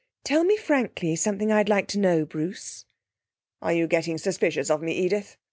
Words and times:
'Tell 0.23 0.43
me, 0.43 0.57
frankly, 0.57 1.15
something 1.15 1.51
I'd 1.51 1.69
like 1.69 1.85
to 1.89 1.99
know, 1.99 2.25
Bruce.' 2.25 2.85
'Are 3.61 3.71
you 3.73 3.85
getting 3.85 4.17
suspicious 4.17 4.71
of 4.71 4.81
me, 4.81 4.93
Edith? 4.93 5.37